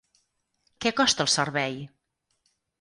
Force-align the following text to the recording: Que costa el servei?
Que 0.81 0.93
costa 1.01 1.27
el 1.27 1.31
servei? 1.35 1.81